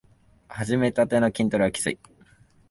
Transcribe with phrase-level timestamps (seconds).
[0.47, 1.99] はじめたての筋トレはきつい